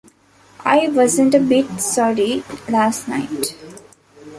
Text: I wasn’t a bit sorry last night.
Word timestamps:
I 0.65 0.87
wasn’t 0.87 1.35
a 1.35 1.39
bit 1.39 1.79
sorry 1.79 2.43
last 2.67 3.07
night. 3.07 3.55